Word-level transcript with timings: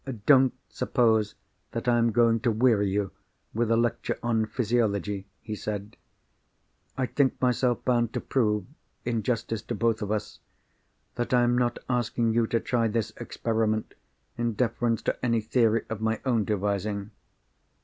"Don't 0.25 0.55
suppose 0.67 1.35
that 1.73 1.87
I 1.87 1.99
am 1.99 2.11
going 2.11 2.39
to 2.39 2.51
weary 2.51 2.89
you 2.89 3.11
with 3.53 3.69
a 3.69 3.77
lecture 3.77 4.17
on 4.23 4.47
physiology," 4.47 5.27
he 5.43 5.53
said. 5.55 5.95
"I 6.97 7.05
think 7.05 7.39
myself 7.39 7.85
bound 7.85 8.11
to 8.13 8.19
prove, 8.19 8.65
in 9.05 9.21
justice 9.21 9.61
to 9.61 9.75
both 9.75 10.01
of 10.01 10.11
us, 10.11 10.39
that 11.13 11.35
I 11.35 11.43
am 11.43 11.55
not 11.55 11.77
asking 11.87 12.33
you 12.33 12.47
to 12.47 12.59
try 12.59 12.87
this 12.87 13.13
experiment 13.17 13.93
in 14.39 14.53
deference 14.53 15.03
to 15.03 15.23
any 15.23 15.39
theory 15.39 15.85
of 15.87 16.01
my 16.01 16.19
own 16.25 16.45
devising. 16.45 17.11